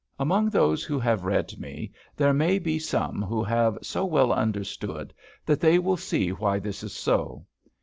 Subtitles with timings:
[0.17, 5.13] Among those who have read me there may be some who have so well understood,
[5.45, 7.45] that they will see why this is so.